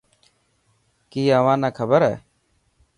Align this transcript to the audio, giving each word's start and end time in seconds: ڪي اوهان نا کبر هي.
ڪي 1.11 1.21
اوهان 1.37 1.57
نا 1.63 1.69
کبر 1.77 2.01
هي. 2.09 2.15